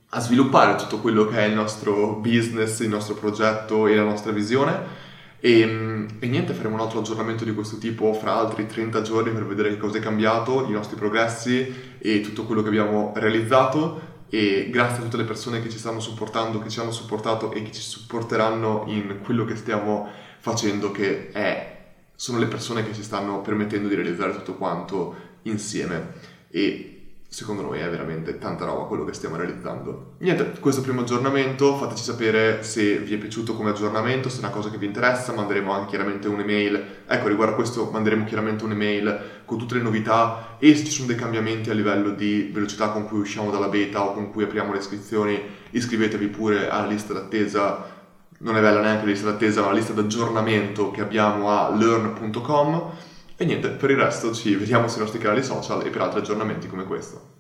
a 0.09 0.21
sviluppare 0.21 0.77
tutto 0.77 1.01
quello 1.01 1.27
che 1.27 1.37
è 1.37 1.45
il 1.45 1.55
nostro 1.55 2.15
business, 2.15 2.81
il 2.81 2.89
nostro 2.89 3.15
progetto 3.15 3.87
e 3.87 3.95
la 3.95 4.05
nostra 4.05 4.33
visione 4.33 5.09
e, 5.41 5.61
ehm, 5.61 6.07
e, 6.19 6.27
niente, 6.27 6.53
faremo 6.53 6.75
un 6.75 6.81
altro 6.81 7.01
aggiornamento 7.01 7.45
di 7.45 7.55
questo 7.55 7.79
tipo 7.79 8.13
fra 8.13 8.35
altri 8.35 8.67
30 8.67 9.01
giorni 9.03 9.33
per 9.33 9.47
vedere 9.47 9.71
che 9.71 9.79
cosa 9.79 9.99
è 9.99 10.01
cambiato, 10.01 10.67
i 10.69 10.73
nostri 10.73 10.97
progressi 10.97 11.97
e 11.99 12.21
tutto 12.21 12.45
quello 12.45 12.63
che 12.63 12.69
abbiamo 12.69 13.13
realizzato. 13.17 14.09
E 14.29 14.69
grazie 14.71 14.99
a 14.99 15.03
tutte 15.03 15.17
le 15.17 15.25
persone 15.25 15.61
che 15.61 15.71
ci 15.71 15.79
stanno 15.79 15.99
supportando, 15.99 16.61
che 16.61 16.69
ci 16.69 16.79
hanno 16.79 16.93
supportato 16.93 17.51
e 17.53 17.63
che 17.63 17.73
ci 17.73 17.81
supporteranno 17.81 18.85
in 18.87 19.19
quello 19.25 19.45
che 19.45 19.57
stiamo 19.57 20.09
facendo, 20.39 20.93
che 20.93 21.31
è, 21.33 21.79
sono 22.15 22.39
le 22.39 22.47
persone 22.47 22.85
che 22.85 22.95
ci 22.95 23.03
stanno 23.03 23.41
permettendo 23.41 23.89
di 23.89 23.97
realizzare 23.97 24.33
tutto 24.33 24.55
quanto 24.55 25.15
insieme. 25.43 26.13
E 26.51 27.00
secondo 27.31 27.63
noi 27.63 27.79
è 27.79 27.89
veramente 27.89 28.39
tanta 28.39 28.65
roba 28.65 28.87
quello 28.87 29.05
che 29.05 29.13
stiamo 29.13 29.37
realizzando. 29.37 30.15
Niente, 30.19 30.59
questo 30.59 30.83
primo 30.83 31.03
aggiornamento, 31.03 31.77
fateci 31.77 32.03
sapere 32.03 32.65
se 32.65 32.99
vi 32.99 33.15
è 33.15 33.19
piaciuto 33.19 33.55
come 33.55 33.71
aggiornamento, 33.71 34.29
se 34.29 34.39
è 34.39 34.41
una 34.41 34.51
cosa 34.51 34.69
che 34.69 34.79
vi 34.79 34.87
interessa, 34.87 35.33
manderemo 35.33 35.73
anche 35.73 35.91
chiaramente 35.91 36.27
un'email, 36.27 36.85
ecco 37.07 37.29
riguardo 37.29 37.53
a 37.53 37.57
questo 37.57 37.89
manderemo 37.91 38.25
chiaramente 38.25 38.65
un'email 38.65 39.21
con 39.45 39.59
tutte 39.59 39.77
le 39.77 39.83
novità 39.83 40.57
e 40.59 40.75
se 40.75 40.85
ci 40.85 40.91
sono 40.91 41.07
dei 41.07 41.17
cambiamenti 41.17 41.71
a 41.71 41.73
livello 41.73 42.11
di 42.11 42.51
velocità 42.53 42.89
con 42.89 43.07
cui 43.07 43.21
usciamo 43.21 43.53
dalla 43.53 43.69
beta 43.69 44.03
o 44.03 44.13
con 44.13 44.33
cui 44.33 44.43
apriamo 44.43 44.73
le 44.73 44.79
iscrizioni, 44.79 45.41
iscrivetevi 45.71 46.27
pure 46.27 46.69
alla 46.69 46.89
lista 46.89 47.13
d'attesa. 47.13 47.99
Non 48.39 48.57
è 48.57 48.61
bella 48.61 48.81
neanche 48.81 49.05
la 49.05 49.11
lista 49.11 49.31
d'attesa, 49.31 49.61
ma 49.61 49.69
la 49.69 49.75
lista 49.75 49.93
d'aggiornamento 49.93 50.91
che 50.91 51.01
abbiamo 51.01 51.51
a 51.51 51.71
learn.com 51.77 52.93
e 53.43 53.47
niente, 53.47 53.71
per 53.71 53.91
il 53.91 53.97
resto 53.97 54.35
ci 54.35 54.55
vediamo 54.55 54.87
sui 54.87 55.01
nostri 55.01 55.19
canali 55.19 55.43
social 55.43 55.87
e 55.87 55.89
per 55.89 56.03
altri 56.03 56.21
aggiornamenti 56.21 56.69
come 56.69 56.85
questo. 56.85 57.40